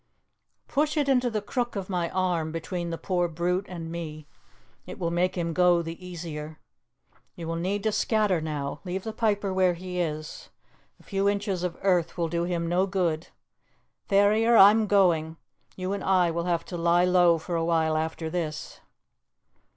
[0.67, 4.25] push it into the crook of my arm between the poor brute and me.
[4.87, 6.57] It will make him go the easier.
[7.35, 8.79] You will need to scatter now.
[8.83, 10.49] Leave the piper where he is.
[10.99, 13.27] A few inches of earth will do him no good.
[14.07, 15.37] Ferrier, I am going.
[15.75, 18.79] You and I will have to lie low for awhile after this."